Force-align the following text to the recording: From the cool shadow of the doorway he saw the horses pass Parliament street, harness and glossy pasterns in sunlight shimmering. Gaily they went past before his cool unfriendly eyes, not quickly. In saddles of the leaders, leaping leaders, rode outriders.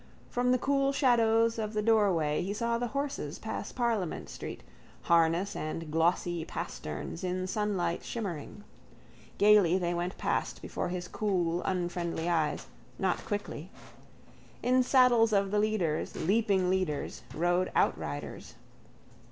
From 0.31 0.51
the 0.51 0.57
cool 0.57 0.91
shadow 0.91 1.43
of 1.43 1.73
the 1.75 1.81
doorway 1.83 2.41
he 2.41 2.53
saw 2.55 2.79
the 2.79 2.87
horses 2.87 3.37
pass 3.37 3.71
Parliament 3.71 4.29
street, 4.31 4.63
harness 5.03 5.55
and 5.55 5.91
glossy 5.91 6.43
pasterns 6.43 7.23
in 7.23 7.45
sunlight 7.45 8.03
shimmering. 8.03 8.63
Gaily 9.37 9.77
they 9.77 9.93
went 9.93 10.17
past 10.17 10.59
before 10.59 10.89
his 10.89 11.07
cool 11.07 11.61
unfriendly 11.65 12.27
eyes, 12.27 12.65
not 12.97 13.23
quickly. 13.25 13.69
In 14.63 14.81
saddles 14.81 15.33
of 15.33 15.51
the 15.51 15.59
leaders, 15.59 16.15
leaping 16.15 16.67
leaders, 16.71 17.21
rode 17.35 17.71
outriders. 17.75 18.55